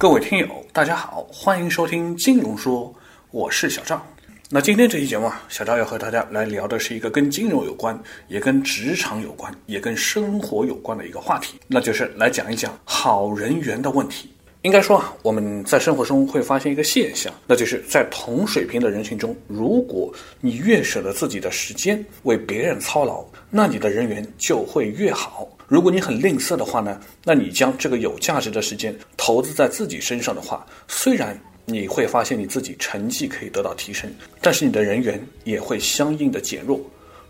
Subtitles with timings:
[0.00, 2.94] 各位听友，大家好，欢迎收听金融说，
[3.32, 4.00] 我是小赵。
[4.48, 14.32] 那今天这期节目啊，小赵要和大家来聊的是一个跟金融有关，也跟职场有关，也跟生活有关的一个话题，那就是来讲一讲好人缘的问题。
[14.62, 25.48] 应该说啊，我们在生活中会发现一个现象，那就是在同水平的人群中，如果你越舍得自己的时间为别人操劳，那你的人缘就会越好。
[25.68, 36.80] 如果你很吝啬的话呢，那你将这个有价值的时间投资在自己身上的话，虽然你会发现你自己成绩可以得到提升，但是你的人缘也会相应的减弱。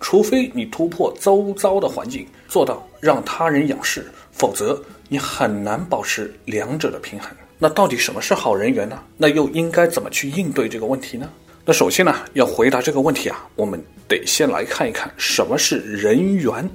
[0.00, 7.30] 除非你突破周遭的环境，做到让他人仰视，否则你很难保持两者的平衡。
[7.58, 9.02] 那到底什么是好人缘呢？
[9.16, 11.28] 那又应该怎么去应对这个问题呢？
[11.64, 16.68] 那首先呢，要回答这个问题啊，我们得先来看一看什么是人缘。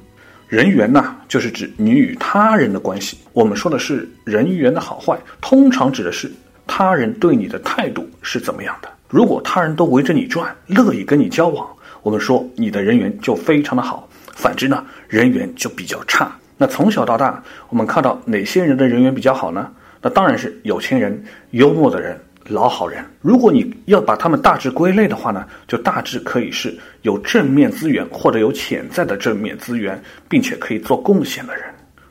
[0.47, 3.17] 人缘呢，就是指你与他人的关系。
[3.31, 6.31] 我们说的是人缘的好坏，通常指的是
[6.67, 8.89] 他人对你的态度是怎么样的。
[9.09, 11.67] 如果他人都围着你转，乐意跟你交往，
[12.03, 14.07] 我们说你的人缘就非常的好。
[14.33, 16.31] 反之呢，人缘就比较差。
[16.57, 19.71] 那从小到大，我们看到哪些人的人缘比较好呢？
[20.01, 22.15] 那当然是有钱人、幽默的人。
[22.49, 31.63] 老好人，如果你要把他们大致归类的话呢，就大致可以是有正面资源或者有潜在的正面资源，并且可以做贡献的人。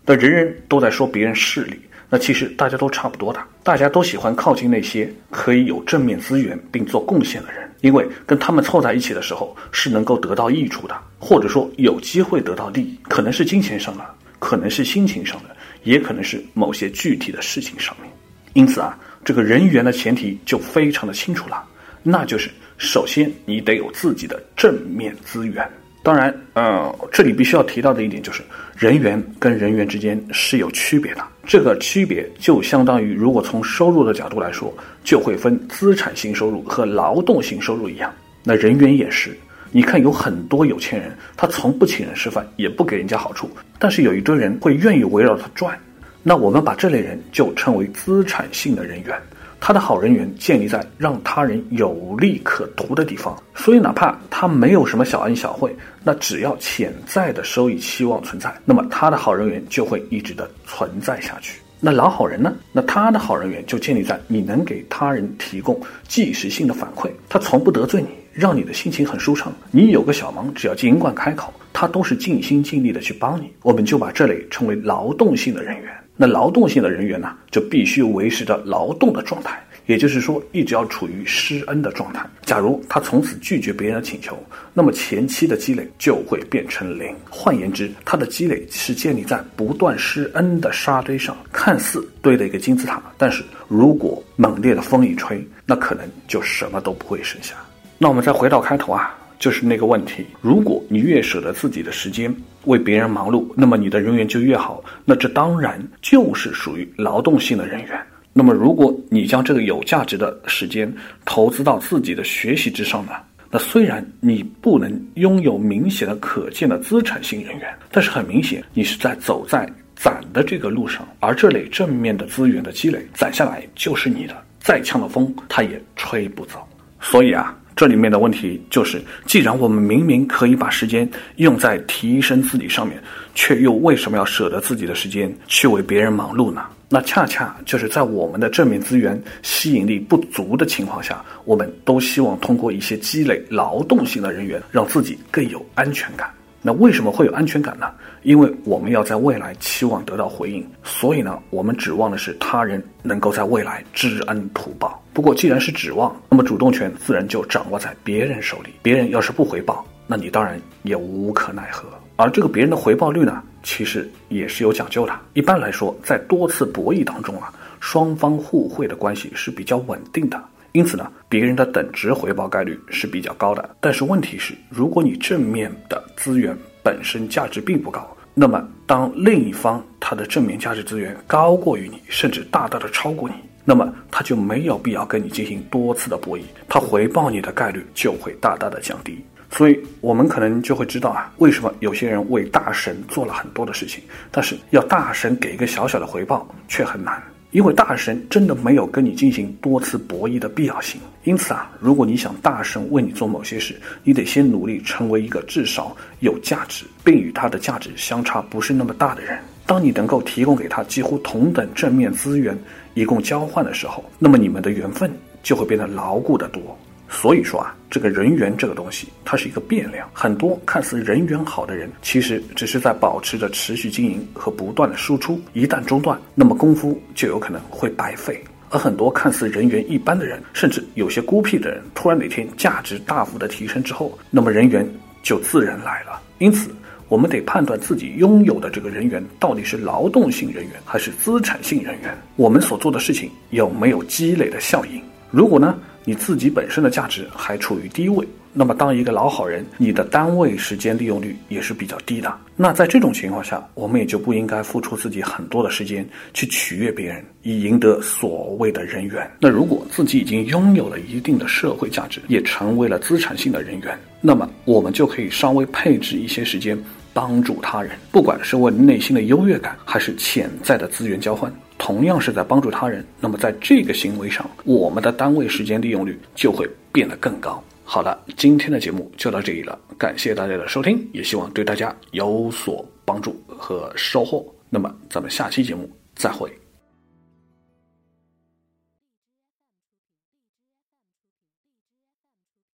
[0.07, 14.05] 那人人都在说别人势利，那其实大家都差不多的，大家都喜欢靠近那些可以有正面资源并做贡献的人，因为跟他们凑在一起的时候是能够得到益处的，或者说有机会得到利益，可能是金钱上的，
[14.39, 18.11] 可能是心情上的，也可能是某些具体的事情上面。
[18.55, 18.99] 因此啊。
[19.25, 21.65] 这个人缘的前提就非常的清楚了，
[22.03, 25.65] 那就是首先你得有自己的正面资源。
[26.03, 28.43] 当然，呃，这里必须要提到的一点就是，
[28.77, 31.23] 人员跟人员之间是有区别的。
[31.45, 34.73] 这个区别就相当于，如果从收入的角度来说，
[35.05, 38.13] 就会分资产性收入和劳动性收入一样。
[38.43, 39.37] 那人员也是，
[39.71, 43.49] 你看有很多有钱人，他从不请人吃饭，也不给人家好处，
[43.79, 45.79] 但是有一堆人会愿意围绕他转。
[46.25, 49.17] 那我们把这类人就称为资产性的人员，
[49.65, 61.61] 他的好人缘建立在让他人有利可图的地方，所以哪怕他没有什么小恩小惠，那只要潜在的收益期望存在，那么他的好人缘就会一直的存在下去。
[61.79, 62.53] 那老好人呢？
[62.73, 69.53] 那他的好人缘就建立在你能给他人提供即时性的反馈，他从不得罪你，让你的心情很舒畅。
[69.71, 73.49] 你有个小忙，只要尽管开口，他都是尽心尽力的去帮你。
[73.63, 76.02] 我们就把这类称为劳动性的人员。
[76.23, 82.25] 那劳动性的人员呢，就必须维持着劳动的状态，也就是说，一直要处于施恩的状态。
[82.43, 84.41] 假如他从此拒绝别人的请求，
[84.73, 87.13] 那么前期的积累就会变成零。
[87.29, 97.57] 换言之，他的积累是建立在不断施恩的沙堆上，看似堆了一个金字塔，但是如果猛烈的风一吹，那可能就什么都不会剩下。
[97.99, 99.13] 那我们再回到开头啊。
[99.43, 102.33] 就是那个问题，如果你越舍得自己的时间
[102.67, 104.81] 为别人忙碌，那么你的人缘就越好。
[105.05, 108.01] 那这当然就是属于劳动性的人员。
[108.33, 110.95] 那么如果你将这个有价值的时间
[111.25, 113.15] 投资到自己的学习之上呢？
[113.51, 126.65] 那虽然你不能拥有明显的可见的资产性人员，但是很明显你是在走在攒的这个路上，而这类正面的资源的积累攒下来就是你的，再强的风它也吹不走。
[127.01, 127.59] 所以啊。
[127.75, 132.97] 这里面的问题就是，既然我们明明可以把时间用在提升自己上面，
[133.35, 136.63] 却又为什么要舍得自己的时间去为别人忙碌呢？
[136.89, 146.31] 那恰恰就是在我们的正面资源吸引力不足的情况下，我们都希望通过一些积累劳动型的人员，让自己更有安全感。
[146.65, 147.91] 那为什么会有安全感呢？
[148.23, 155.03] 因为我们要在未来期望得到回应，所以呢，我们指望的是他人能够在未来知恩图报。
[155.13, 158.71] 不过，既然是指望，那么主动权自然就掌握在别人手里。
[158.81, 161.89] 别人要是不回报，那你当然也无可奈何。
[162.15, 165.13] 而这个别人的回报率呢，其实也是有讲究的。
[165.35, 170.41] 一般来说，在多次博弈当中啊，双方互惠的关系是比较稳定的。
[170.73, 173.77] 因此呢，别人的等值回报概率是比较高的。
[173.81, 183.35] 但是问题是，如果你正面的资源本身价值并不高，那么当另一方他的正面价值资源高过于你，甚至大大的超过你，
[183.65, 189.23] 那么他就没有必要跟你进行多次的博弈，他回报你的概率就会大大的降低。
[189.51, 197.23] 所以，我们可能就会知道啊，为什么有些人为大神做了很多的事情，但是要大神给一个小小的回报却很难。
[197.53, 209.39] 因为大神真的没有跟你进行多次博弈的必要性，因此啊，如果你想大神为你做某些事，你得先努力成为一个至少有价值，并与他的价值相差不是那么大的人。
[209.67, 212.59] 当你能够提供给他几乎同等正面资源，
[212.95, 215.11] 以供交换的时候，那么你们的缘分
[215.43, 216.77] 就会变得牢固的多。
[217.13, 220.09] 所以说啊，这个人缘这个东西，它是一个变量。
[220.15, 225.39] 很多看似人缘好的人，其实只是在保持着持续经营和不断的输出。
[225.53, 228.43] 一旦中断，那么功夫就有可能会白费。
[228.71, 234.89] 而很多看似人缘一般的人，甚至有些孤僻的人，突然哪天价值大幅的提升之后，那么人缘
[235.23, 236.19] 就自然来了。
[236.39, 236.71] 因此，
[237.09, 242.19] 我们得判断自己拥有的这个人缘到底是劳动性人缘还是资产性人缘。
[242.37, 245.01] 我们所做的事情有没有积累的效应？
[245.31, 245.79] 如果呢？
[246.05, 252.33] 你自己本身的价值还处于低位，那么当一个老好人，你的单位时间利用率也是比较低的。
[252.57, 259.31] 那在这种情况下，我们也就不应该付出自己很多的时间去取悦别人，以赢得所谓的人缘。
[259.41, 266.77] 那如果自己已经拥有了一定的社会价值，也成为了资产性的人员，那么我们就可以稍微配置一些时间
[267.13, 271.53] 帮助他人，不管是为内心的优越感，还是潜在的资源交换。
[271.83, 277.61] 同样是在帮助他人，那么在这个行为上，我们的单位时间利用率就会变得更高。
[277.83, 284.47] 好了，今天的节目就到这里了，感谢大家的收听，也希望对大家有所帮助和收获。
[284.71, 286.49] 那么咱们下期节目再会。